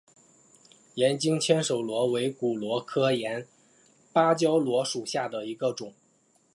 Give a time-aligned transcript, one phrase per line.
[0.95, 3.47] 岩棘千手螺为骨螺科岩
[4.11, 5.93] 芭蕉螺属下的一个种。